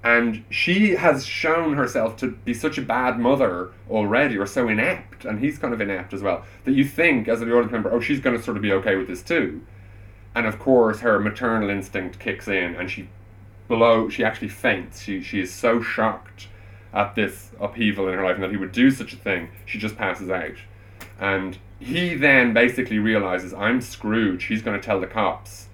[0.04, 5.24] And she has shown herself to be such a bad mother already, or so inept,
[5.24, 8.02] and he's kind of inept as well, that you think, as an audience member, oh,
[8.02, 9.62] she's going to sort of be okay with this too.
[10.36, 13.08] And of course, her maternal instinct kicks in, and she
[13.68, 15.02] below she actually faints.
[15.02, 16.48] She she is so shocked
[16.94, 19.80] at this upheaval in her life and that he would do such a thing, she
[19.80, 20.58] just passes out.
[21.20, 24.42] And he then basically realizes I'm screwed.
[24.42, 25.70] She's going to tell the cops.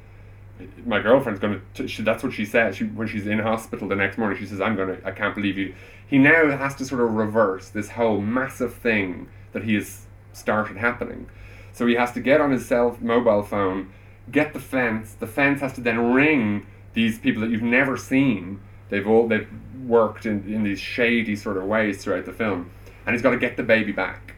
[0.86, 1.39] My girlfriend's
[1.76, 1.88] to.
[1.88, 4.38] She, that's what she says she, when she's in hospital the next morning.
[4.38, 5.00] She says, "I'm to.
[5.06, 5.74] I can't believe you."
[6.06, 10.78] He now has to sort of reverse this whole massive thing that he has started
[10.78, 11.30] happening.
[11.72, 13.91] So he has to get on his cell mobile phone,
[14.32, 15.13] get the fence.
[15.13, 18.60] The fence has to then ring these people that you've never seen.
[18.89, 19.48] They've all they've
[19.86, 22.72] worked in, in these shady sort of ways throughout the film,
[23.06, 24.36] and he's got to get the baby back.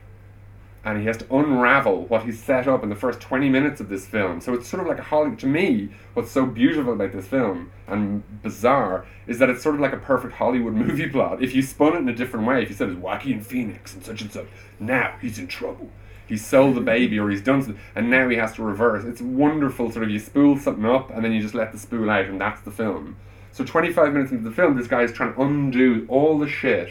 [0.83, 3.89] And he has to unravel what he's set up in the first 20 minutes of
[3.89, 4.41] this film.
[4.41, 5.37] So it's sort of like a Hollywood.
[5.39, 9.81] To me, what's so beautiful about this film and bizarre is that it's sort of
[9.81, 11.43] like a perfect Hollywood movie plot.
[11.43, 14.03] If you spun it in a different way, if you said it's Joaquin Phoenix and
[14.03, 14.47] such and such,
[14.79, 15.89] now he's in trouble.
[16.27, 19.03] He's sold the baby or he's done something, and now he has to reverse.
[19.03, 19.91] It's wonderful.
[19.91, 22.39] Sort of you spool something up and then you just let the spool out, and
[22.39, 23.17] that's the film.
[23.51, 26.89] So 25 minutes into the film, this guy is trying to undo all the shit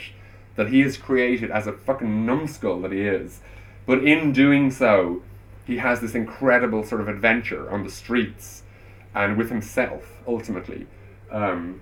[0.57, 3.41] that he has created as a fucking numbskull that he is.
[3.87, 5.23] But in doing so,
[5.67, 8.63] he has this incredible sort of adventure on the streets
[9.15, 10.87] and with himself, ultimately.
[11.31, 11.81] Um,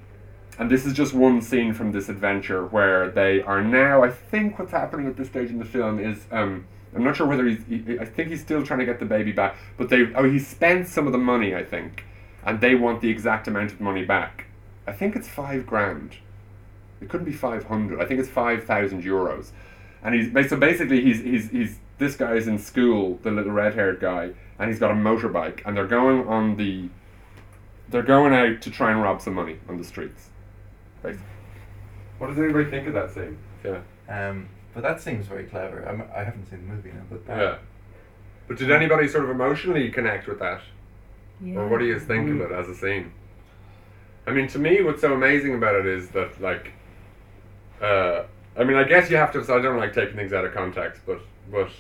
[0.58, 4.02] and this is just one scene from this adventure where they are now.
[4.02, 6.26] I think what's happening at this stage in the film is.
[6.30, 7.64] Um, I'm not sure whether he's.
[7.68, 10.12] He, I think he's still trying to get the baby back, but they.
[10.14, 12.04] Oh, he spent some of the money, I think,
[12.44, 14.46] and they want the exact amount of money back.
[14.86, 16.16] I think it's five grand.
[17.00, 18.00] It couldn't be five hundred.
[18.00, 19.50] I think it's five thousand euros.
[20.02, 24.00] And he's so basically he's he's he's this guy's in school, the little red haired
[24.00, 26.88] guy, and he's got a motorbike, and they're going on the.
[27.88, 30.28] They're going out to try and rob some money on the streets.
[31.02, 31.24] Basically.
[32.18, 33.38] What does anybody think of that scene?
[33.64, 33.80] Yeah.
[34.08, 35.82] Um, but that seems very clever.
[35.88, 37.58] I'm, I haven't seen the movie now, but Yeah.
[38.46, 40.60] But did anybody sort of emotionally connect with that?
[41.40, 41.56] Yeah.
[41.56, 43.12] Or what do you think of it as a scene?
[44.26, 46.72] I mean, to me, what's so amazing about it is that, like,
[47.80, 48.24] uh,
[48.56, 49.44] I mean, I guess you have to.
[49.44, 51.70] So I don't like taking things out of context, but but,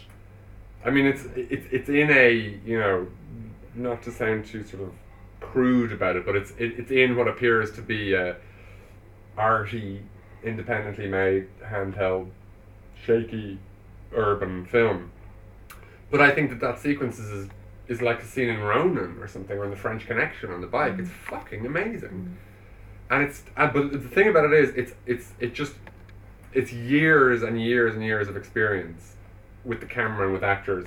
[0.84, 3.06] I mean, it's it's it's in a you know,
[3.74, 4.92] not to sound too sort of
[5.40, 8.36] crude about it, but it's it, it's in what appears to be a
[9.36, 10.02] arty,
[10.42, 12.30] independently made, handheld,
[13.04, 13.58] shaky,
[14.14, 15.10] urban film.
[16.10, 17.48] But I think that that sequence is
[17.88, 20.66] is like a scene in Ronin or something, or in the French Connection on the
[20.66, 20.98] bike.
[20.98, 22.36] It's fucking amazing,
[23.10, 25.74] and it's uh, but the thing about it is it's it's it just
[26.52, 29.16] it's years and years and years of experience
[29.68, 30.86] with the camera and with actors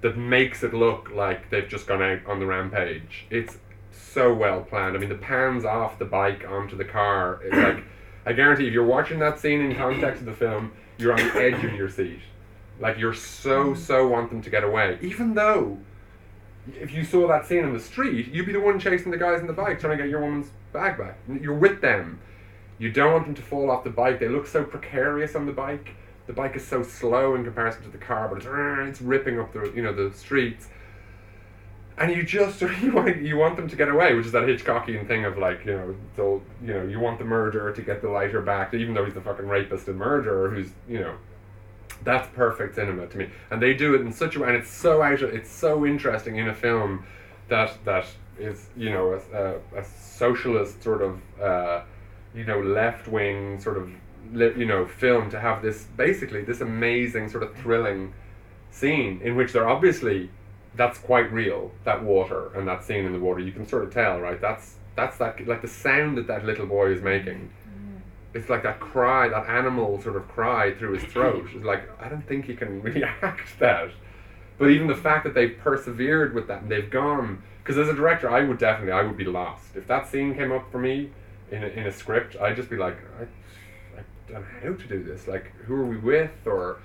[0.00, 3.26] that makes it look like they've just gone out on the rampage.
[3.28, 3.58] It's
[3.90, 4.96] so well planned.
[4.96, 7.40] I mean, the pans off the bike onto the car.
[7.44, 7.84] It's like
[8.26, 11.34] I guarantee if you're watching that scene in context of the film, you're on the
[11.34, 12.20] edge of your seat.
[12.78, 15.78] Like you're so so want them to get away, even though
[16.78, 19.40] if you saw that scene in the street, you'd be the one chasing the guys
[19.40, 21.18] in the bike trying to get your woman's bag back.
[21.40, 22.20] You're with them.
[22.78, 24.20] You don't want them to fall off the bike.
[24.20, 25.94] They look so precarious on the bike.
[26.30, 29.52] The bike is so slow in comparison to the car, but it's it's ripping up
[29.52, 30.68] the you know the streets.
[31.98, 35.08] And you just you want you want them to get away, which is that Hitchcockian
[35.08, 38.08] thing of like you know so you know you want the murderer to get the
[38.08, 41.16] lighter back, even though he's the fucking rapist and murderer who's you know
[42.04, 44.70] that's perfect cinema to me and they do it in such a way and it's
[44.70, 47.04] so out it's so interesting in a film
[47.48, 48.06] that that
[48.38, 51.82] is you know a, a, a socialist sort of uh,
[52.34, 53.90] you know left wing sort of
[54.32, 58.12] you know film to have this basically this amazing sort of thrilling
[58.70, 60.30] scene in which they're obviously
[60.76, 63.92] that's quite real that water and that scene in the water you can sort of
[63.92, 68.00] tell right that's that's that like the sound that that little boy is making mm.
[68.34, 71.48] it's like that cry, that animal sort of cry through his throat.
[71.54, 73.90] It's like I don't think he can really act that.
[74.58, 77.94] But even the fact that they've persevered with that and they've gone, because as a
[77.94, 81.10] director, I would definitely, I would be lost if that scene came up for me
[81.50, 82.36] in a, in a script.
[82.36, 83.24] I'd just be like, I,
[84.34, 85.26] I how to do this.
[85.26, 86.30] Like, who are we with?
[86.46, 86.78] Or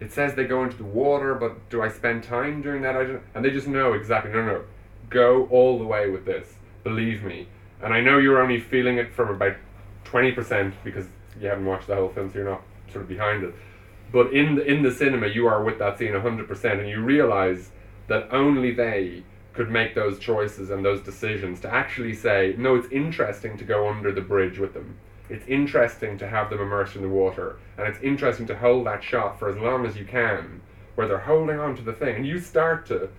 [0.00, 2.96] it says they go into the water, but do I spend time doing that?
[2.96, 3.22] I don't.
[3.34, 4.32] And they just know exactly.
[4.32, 4.64] No, no,
[5.10, 6.54] go all the way with this.
[6.84, 7.48] Believe me.
[7.82, 9.56] And I know you're only feeling it from about
[10.04, 11.06] twenty percent because
[11.40, 13.54] you haven't watched the whole film, so you're not sort of behind it.
[14.12, 17.02] But in the, in the cinema, you are with that scene hundred percent, and you
[17.02, 17.70] realize
[18.08, 22.88] that only they could make those choices and those decisions to actually say, no, it's
[22.92, 24.96] interesting to go under the bridge with them.
[25.28, 29.02] It's interesting to have them immersed in the water, and it's interesting to hold that
[29.02, 30.60] shot for as long as you can,
[30.94, 33.10] where they're holding on to the thing, and you start to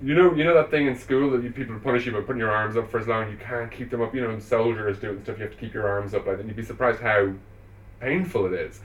[0.00, 2.38] you know, you know that thing in school that you, people punish you by putting
[2.38, 4.14] your arms up for as long you can't keep them up.
[4.14, 5.38] You know, and soldiers do it and stuff.
[5.38, 6.46] You have to keep your arms up like that.
[6.46, 7.32] You'd be surprised how
[8.00, 8.80] painful it is,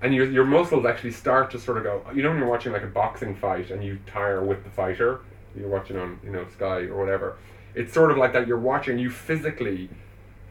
[0.00, 2.02] and your your muscles actually start to sort of go.
[2.12, 5.20] You know, when you're watching like a boxing fight and you tire with the fighter,
[5.56, 7.38] you're watching on you know Sky or whatever.
[7.74, 8.48] It's sort of like that.
[8.48, 8.98] You're watching.
[8.98, 9.90] You physically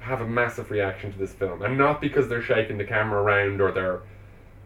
[0.01, 3.61] have a massive reaction to this film, and not because they're shaking the camera around
[3.61, 4.01] or they're,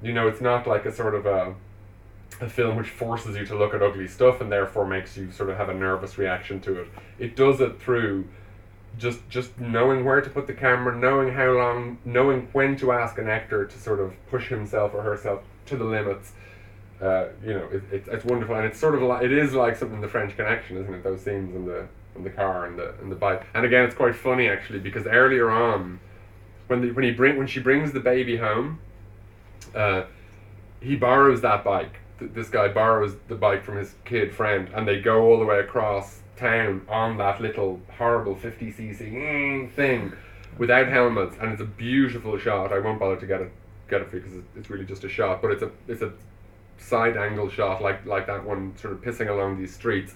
[0.01, 1.55] you know, it's not like a sort of a
[2.41, 5.49] a film which forces you to look at ugly stuff and therefore makes you sort
[5.49, 6.87] of have a nervous reaction to it.
[7.17, 8.27] It does it through
[8.97, 13.17] just just knowing where to put the camera, knowing how long, knowing when to ask
[13.17, 16.33] an actor to sort of push himself or herself to the limits.
[17.01, 19.75] Uh, you know, it, it, it's wonderful, and it's sort of like it is like
[19.75, 21.03] something the French Connection, isn't it?
[21.03, 23.45] Those scenes in the in the car and the and the bike.
[23.53, 25.99] And again, it's quite funny actually because earlier on,
[26.67, 28.79] when the, when he bring when she brings the baby home,
[29.73, 30.03] uh,
[30.81, 34.87] he borrows that bike th- this guy borrows the bike from his kid friend, and
[34.87, 40.13] they go all the way across town on that little horrible 50cc thing
[40.57, 42.71] without helmets, and it's a beautiful shot.
[42.71, 43.51] I won't bother to get it
[43.87, 46.11] get it for you because it's really just a shot, but it's a it's a
[46.77, 50.13] side angle shot like like that one sort of pissing along these streets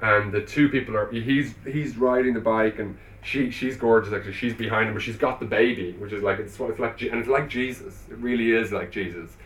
[0.00, 4.32] and the two people are he's he's riding the bike and she she's gorgeous actually.
[4.32, 7.18] She's behind him but she's got the baby which is like it's it's like and
[7.18, 8.04] it's like Jesus.
[8.10, 9.36] It really is like Jesus.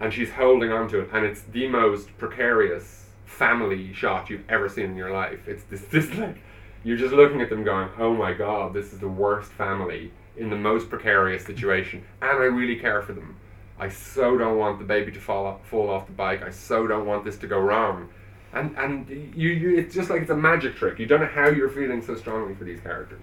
[0.00, 4.68] And she's holding on to it and it's the most precarious family shot you've ever
[4.68, 5.46] seen in your life.
[5.48, 6.38] It's this this like
[6.84, 10.48] you're just looking at them going oh my god this is the worst family in
[10.48, 12.04] the most precarious situation.
[12.22, 13.36] And I really care for them.
[13.80, 16.42] I so don't want the baby to fall off, fall off the bike.
[16.42, 18.08] I so don't want this to go wrong
[18.52, 20.98] and and you, you it's just like it's a magic trick.
[20.98, 23.20] You don't know how you're feeling so strongly for these characters.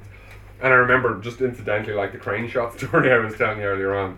[0.62, 3.96] And I remember just incidentally, like the crane shot story I was telling you earlier
[3.96, 4.18] on,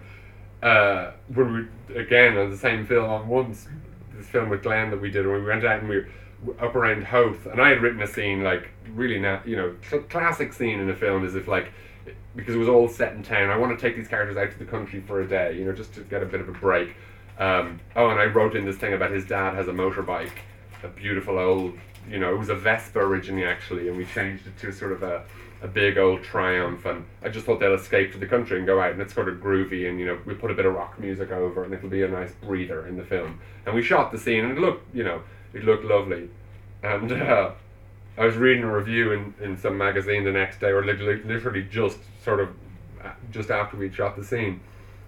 [0.61, 3.67] uh, when we again on the same film on once
[4.13, 6.07] this film with Glenn that we did when we went out and we were
[6.59, 10.03] up around Howth, and I had written a scene like really not you know cl-
[10.03, 11.71] classic scene in a film is if like
[12.35, 13.49] because it was all set in town.
[13.49, 15.73] I want to take these characters out to the country for a day, you know,
[15.73, 16.95] just to get a bit of a break.
[17.39, 20.31] Um, oh, and I wrote in this thing about his dad has a motorbike
[20.83, 21.77] a beautiful old,
[22.09, 25.03] you know, it was a Vespa originally actually, and we changed it to sort of
[25.03, 25.23] a,
[25.61, 26.85] a big old Triumph.
[26.85, 29.29] And I just thought they'll escape to the country and go out, and it's sort
[29.29, 31.89] of groovy, and you know, we put a bit of rock music over, and it'll
[31.89, 33.39] be a nice breather in the film.
[33.65, 35.21] And we shot the scene, and it looked, you know,
[35.53, 36.29] it looked lovely.
[36.83, 37.51] And uh,
[38.17, 41.63] I was reading a review in, in some magazine the next day, or literally, literally
[41.63, 42.49] just sort of
[43.03, 44.59] uh, just after we'd shot the scene,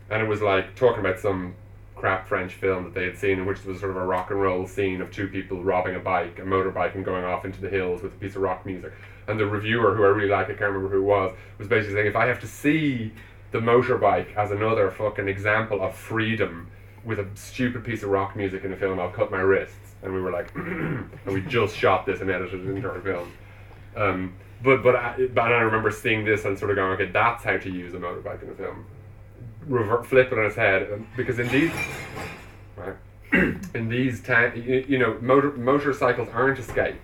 [0.10, 1.56] and it was like talking about some
[2.00, 4.32] crap French film that they had seen, in which there was sort of a rock
[4.32, 7.60] and roll scene of two people robbing a bike, a motorbike, and going off into
[7.60, 8.94] the hills with a piece of rock music.
[9.28, 11.96] And the reviewer, who I really like, I can't remember who it was, was basically
[11.96, 13.12] saying, if I have to see
[13.52, 16.70] the motorbike as another fucking example of freedom
[17.04, 19.76] with a stupid piece of rock music in a film, I'll cut my wrists.
[20.02, 23.32] And we were like, and we just shot this and edited it into our film.
[23.96, 24.34] Um,
[24.64, 27.58] but but I, but I remember seeing this and sort of going, okay, that's how
[27.58, 28.86] to use a motorbike in a film
[29.70, 31.72] revert, flip it on its head because in these
[32.76, 32.96] right
[33.76, 37.00] in these towns you, you know motor motorcycles aren't escape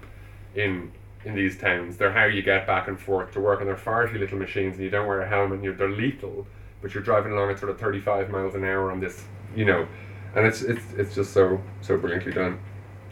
[0.56, 0.92] in
[1.26, 4.08] in these towns they're how you get back and forth to work and they're far
[4.08, 6.46] too little machines and you don't wear a helmet and you're, they're lethal
[6.82, 9.24] but you're driving along at sort of 35 miles an hour on this
[9.56, 9.88] you know
[10.36, 12.60] and it's it's it's just so so brilliantly done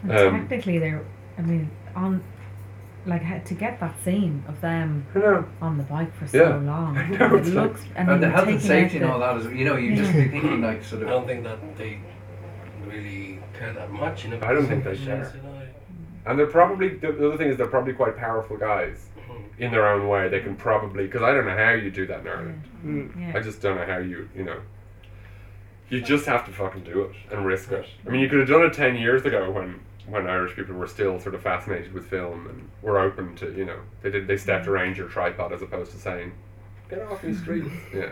[0.04, 0.10] Um,
[0.48, 1.02] technically, they're.
[1.38, 2.22] I mean, on
[3.06, 5.06] like ha- to get that scene of them
[5.60, 6.56] on the bike for so Yeah.
[6.56, 6.96] long.
[6.98, 9.40] I know, it it's like- and And the health and safety out and all the-
[9.42, 11.08] that is, you know, you just be thinking like sort of.
[11.08, 12.00] I don't think that they
[12.86, 14.24] really care that much.
[14.24, 15.32] You know, I don't think they because, care.
[15.36, 15.62] you know,
[16.26, 19.42] and they're probably the, the other thing is they're probably quite powerful guys mhm.
[19.58, 22.20] in their own way they can probably because I don't know how you do that
[22.20, 23.32] in Ireland Yeah.
[23.38, 24.60] I just don't know how you, you know.
[25.90, 27.84] You just have to fucking do it and risk it.
[28.06, 30.86] I mean, you could have done it ten years ago when when Irish people were
[30.86, 34.36] still sort of fascinated with film and were open to, you know, they did they
[34.36, 36.32] stepped around your tripod as opposed to saying,
[36.90, 38.10] "Get off these streets." yeah.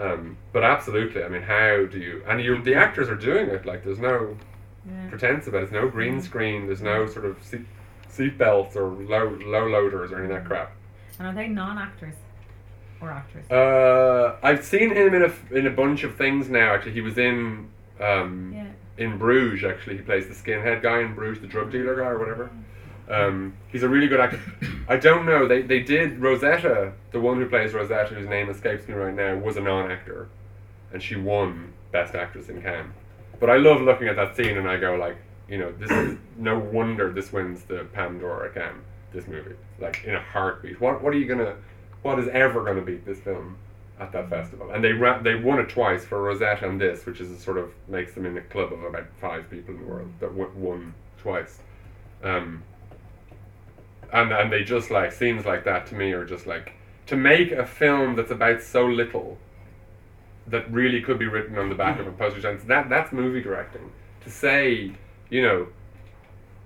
[0.00, 2.22] Um, but absolutely, I mean, how do you?
[2.26, 3.66] And you, the actors are doing it.
[3.66, 4.36] Like, there's no
[4.86, 5.08] Yeah.
[5.10, 5.70] pretense about it.
[5.70, 6.66] There's no green screen.
[6.66, 7.66] There's no sort of seat
[8.08, 10.72] seat belts or low low loaders or any of that crap.
[11.18, 12.14] And are they non-actors
[13.00, 13.48] or actors?
[13.50, 16.74] Uh, I've seen him in a in a bunch of things now.
[16.74, 17.68] Actually, he was in
[18.00, 18.66] um, yeah.
[18.98, 19.64] In Bruges.
[19.64, 22.50] Actually, he plays the skinhead guy in Bruges, the drug dealer guy or whatever.
[23.08, 24.40] Um, he's a really good actor.
[24.88, 25.46] I don't know.
[25.48, 29.36] They they did Rosetta, the one who plays Rosetta, whose name escapes me right now,
[29.36, 30.28] was a non-actor,
[30.92, 32.92] and she won Best Actress in Cannes.
[33.40, 35.16] But I love looking at that scene and I go like,
[35.48, 38.82] you know, this is no wonder this wins the Palme d'Or Cannes.
[39.12, 40.80] This movie, like in a heartbeat.
[40.80, 41.56] What what are you gonna?
[42.02, 43.56] What is ever gonna beat this film
[44.02, 44.70] at that festival?
[44.70, 47.58] And they ra- they won it twice for Rosetta and this, which is a sort
[47.58, 50.52] of makes them in a club of about five people in the world that w-
[50.54, 51.58] won twice.
[52.22, 52.62] Um,
[54.12, 56.74] and and they just like scenes like that to me are just like
[57.06, 59.38] to make a film that's about so little
[60.46, 62.66] that really could be written on the back of a stamp.
[62.66, 63.90] That that's movie directing.
[64.24, 64.92] To say,
[65.30, 65.68] you know,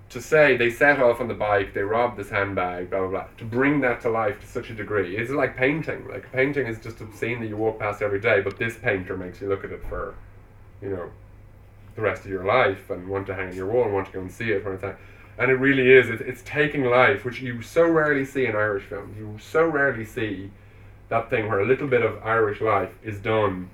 [0.09, 3.25] to say they set off on the bike, they robbed this handbag, blah blah blah.
[3.39, 6.07] To bring that to life to such a degree, it's like painting.
[6.09, 9.17] Like painting is just a scene that you walk past every day, but this painter
[9.17, 10.15] makes you look at it for,
[10.81, 11.11] you know,
[11.97, 14.13] the rest of your life and want to hang on your wall and want to
[14.13, 14.97] go and see it when it's out.
[15.39, 16.09] And it really is.
[16.09, 19.17] It, it's taking life, which you so rarely see in Irish films.
[19.19, 20.51] You so rarely see
[21.09, 23.71] that thing where a little bit of Irish life is done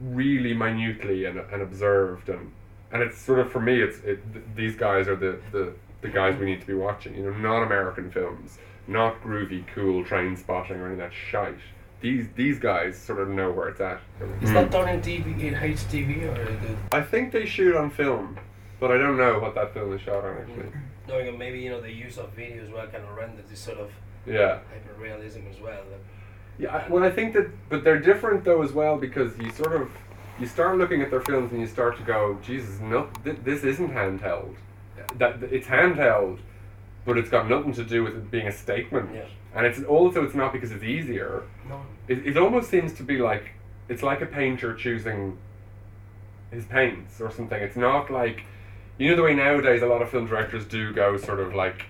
[0.00, 2.52] really minutely and, and observed and
[2.92, 6.08] and it's sort of for me it's it, th- these guys are the, the the
[6.08, 10.78] guys we need to be watching you know not American films not groovy cool Trainspotting
[10.78, 11.58] or any of that shite
[12.00, 14.00] these these guys sort of know where it's at
[14.40, 14.70] Is that hmm.
[14.70, 18.38] done in DV, in HDV or I think they shoot on film
[18.80, 20.50] but I don't know what that film is shot on hmm.
[20.50, 20.80] actually.
[21.06, 23.78] Knowing maybe you know the use of video as well kind of render this sort
[23.78, 23.90] of
[24.26, 24.60] Yeah.
[24.70, 25.82] hyper realism as well.
[25.90, 26.00] that-
[26.58, 29.74] Yeah, I- well, I think that, but they're different though as well because you sort
[29.74, 29.90] of,
[30.40, 33.64] you start looking at their films and you start to go, Jesus, no, th- this
[33.64, 34.54] isn't handheld.
[35.16, 36.38] That it's handheld,
[37.04, 39.10] but it's got nothing to do with it being a statement.
[39.14, 39.26] Yeah.
[39.54, 41.44] And it's also it's not because it's easier.
[41.68, 41.80] No.
[42.06, 43.52] It, it almost seems to be like
[43.88, 45.38] it's like a painter choosing
[46.50, 47.60] his paints or something.
[47.60, 48.44] It's not like
[48.98, 51.86] you know the way nowadays a lot of film directors do go sort of like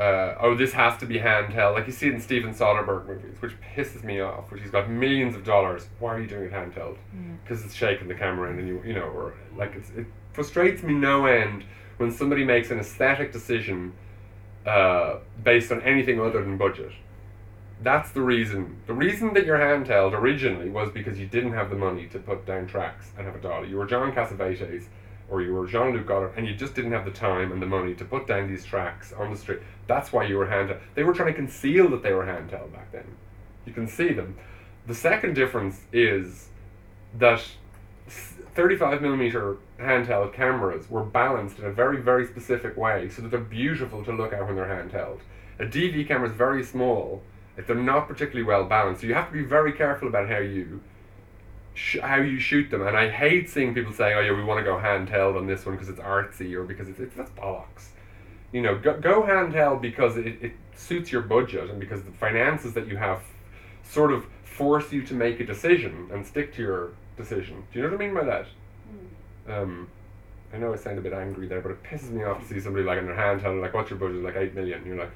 [0.00, 1.74] uh, oh this has to be handheld.
[1.74, 4.88] Like you see it in Steven Soderbergh movies which pisses me off which he's got
[4.88, 5.88] millions of dollars.
[5.98, 6.96] Why are you doing it handheld?
[7.44, 10.94] Because it's shaking the camera and you you know or like it's, it frustrates me
[10.94, 11.64] no end
[11.98, 13.92] when somebody makes an aesthetic decision
[14.64, 16.92] uh, based on anything other than budget.
[17.82, 18.76] That's the reason.
[18.86, 22.46] The reason that you're handheld originally was because you didn't have the money to put
[22.46, 23.68] down tracks and have a dolly.
[23.68, 24.84] You were John Cassavetes
[25.30, 27.66] or you were Jean Luc Godard and you just didn't have the time and the
[27.66, 29.60] money to put down these tracks on the street.
[29.86, 30.80] That's why you were handheld.
[30.94, 33.16] They were trying to conceal that they were handheld back then.
[33.64, 34.36] You can see them.
[34.86, 36.48] The second difference is
[37.18, 37.42] that
[38.08, 43.40] 35 millimeter handheld cameras were balanced in a very, very specific way so that they're
[43.40, 45.20] beautiful to look at when they're handheld.
[45.58, 47.22] A DV camera is very small
[47.56, 49.02] if they're not particularly well balanced.
[49.02, 50.80] So you have to be very careful about how you
[51.74, 52.86] sh- how you shoot them.
[52.86, 55.64] And I hate seeing people saying, "Oh yeah, we want to go handheld on this
[55.66, 57.88] one because it's artsy or because it's, it's that's bollocks."
[58.52, 62.74] You know, go, go handheld because it, it suits your budget and because the finances
[62.74, 63.22] that you have
[63.84, 67.64] sort of force you to make a decision and stick to your decision.
[67.72, 68.46] Do you know what I mean by that?
[69.48, 69.88] Um,
[70.52, 72.60] I know I sound a bit angry there, but it pisses me off to see
[72.60, 74.22] somebody like in their handheld, like, what's your budget?
[74.22, 74.84] Like eight million.
[74.84, 75.12] You're like,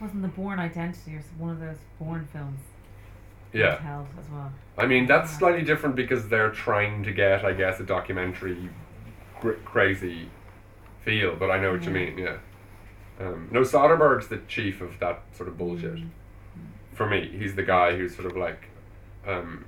[0.00, 2.60] Wasn't the Bourne Identity or one of those Bourne films?
[3.52, 3.78] Yeah.
[3.80, 4.52] Held as well.
[4.78, 8.68] I mean, that's slightly different because they're trying to get, I guess, a documentary
[9.40, 10.28] gr- crazy
[11.02, 12.04] feel, but I know what you Yeah.
[12.06, 12.36] mean, yeah.
[13.20, 15.96] Um, no, Soderbergh's the chief of that sort of bullshit.
[15.96, 16.08] Mm.
[16.94, 18.68] For me, he's the guy who's sort of like,
[19.26, 19.64] um,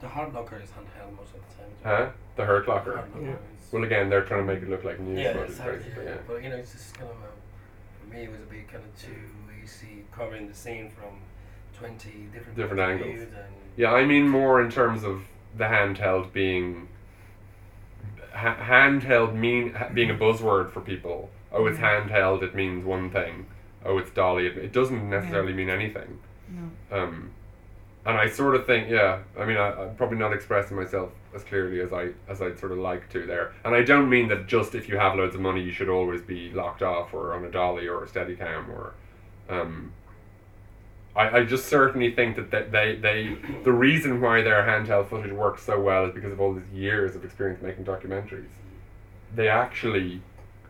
[0.00, 1.70] The hard locker is handheld most of the time.
[2.06, 2.10] huh?
[2.36, 2.96] The Hurt Locker.
[2.96, 3.32] Hard locker Yeah.
[3.32, 5.78] is- Well, again, they're trying to make it look like news yeah, footage, it's hard,
[5.78, 6.10] basically, yeah.
[6.10, 6.16] yeah.
[6.26, 7.30] But you know, it's just kind of a,
[8.08, 9.10] for me, it was a bit kind of too
[9.62, 11.18] easy covering the scene from
[11.78, 13.28] twenty different Different points of angles.
[13.28, 15.22] view And Yeah, I mean more in terms of
[15.56, 16.88] the handheld being
[18.34, 21.30] ha- handheld mean ha- being a buzzword for people.
[21.52, 22.42] Oh, it's handheld.
[22.42, 23.46] It means one thing.
[23.84, 24.46] Oh, it's dolly.
[24.46, 26.18] It, it doesn't necessarily mean anything.
[26.48, 26.98] No.
[26.98, 27.30] Um,
[28.04, 29.20] and I sort of think, yeah.
[29.38, 32.72] I mean, I, I'm probably not expressing myself as clearly as I as I'd sort
[32.72, 33.52] of like to there.
[33.64, 36.20] And I don't mean that just if you have loads of money, you should always
[36.20, 38.94] be locked off or on a dolly or a Steadicam or.
[39.48, 39.92] Um,
[41.16, 45.32] I, I just certainly think that they, they, they the reason why their handheld footage
[45.32, 48.48] works so well is because of all these years of experience making documentaries.
[49.34, 50.20] They actually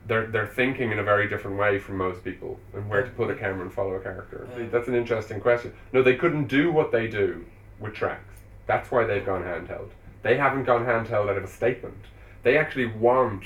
[0.07, 3.31] they're they're thinking in a very different way from most people and where to put
[3.31, 4.49] a camera and follow a character.
[4.57, 4.67] Yeah.
[4.71, 5.75] That's an interesting question.
[5.93, 7.45] No, they couldn't do what they do
[7.81, 8.35] with tracks.
[8.67, 9.91] That's why they've gone handheld.
[10.23, 12.05] They haven't gone handheld out of a statement.
[12.43, 13.45] They actually want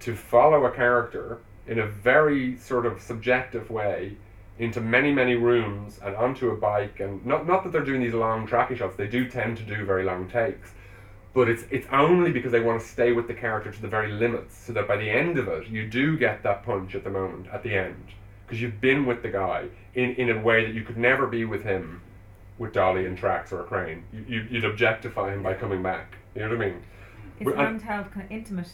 [0.00, 4.16] to follow a character in a very sort of subjective way
[4.58, 8.14] into many many rooms and onto a bike and not not that they're doing these
[8.14, 10.72] long tracking shots they do tend to do very long takes
[11.34, 14.12] but it's it's only because they want to stay with the character to the very
[14.12, 17.10] limits so that by the end of it you do get that punch at the
[17.10, 18.06] moment at the end
[18.46, 21.44] because you've been with the guy in, in a way that you could never be
[21.44, 22.00] with him
[22.58, 26.16] with dolly and tracks or a crane you, you, you'd objectify him by coming back
[26.36, 26.82] you know what I mean
[27.40, 28.70] It's I- handheld, kind of intimate.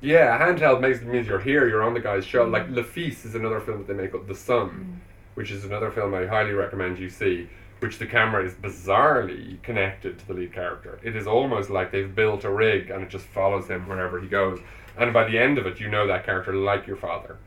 [0.00, 2.44] yeah, handheld makes means you're here, you're on the guy's show.
[2.46, 2.52] Mm.
[2.52, 5.09] Like Le Fils is another film that they make up, The Son, mm.
[5.34, 7.48] Which is another film I highly recommend you see.
[7.80, 11.00] Which the camera is bizarrely connected to the lead character.
[11.02, 14.28] It is almost like they've built a rig and it just follows him wherever he
[14.28, 14.60] goes.
[14.98, 17.38] And by the end of it, you know that character like your father.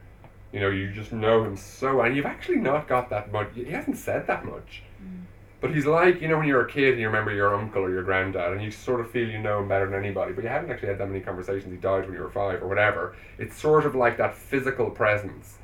[0.52, 3.50] You know, you just know him so, and you've actually not got that much.
[3.54, 4.84] He hasn't said that much.
[5.04, 5.24] Mm.
[5.60, 7.90] But he's like, you know, when you're a kid and you remember your uncle or
[7.90, 10.50] your granddad, and you sort of feel you know him better than anybody, but you
[10.50, 11.72] haven't actually had that many conversations.
[11.72, 13.16] He died when you were five or whatever.
[13.38, 15.58] It's sort of like that physical presence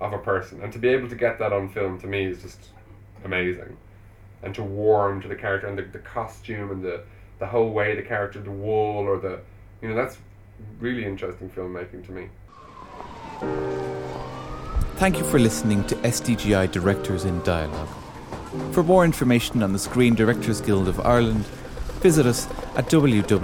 [0.00, 2.42] of a person, and to be able to get that on film to me is
[2.42, 2.60] just
[3.24, 3.76] amazing.
[4.42, 7.02] And to warm to the character and the, the costume and the
[7.38, 9.40] the whole way the character, the wool or the,
[9.82, 10.18] you know, that's
[10.80, 12.28] really interesting filmmaking to me.
[14.96, 17.88] Thank you for listening to SDGI Directors in Dialogue.
[18.72, 21.44] For more information on the Screen Directors Guild of Ireland,
[22.00, 23.36] visit us at www.sdgi.ie.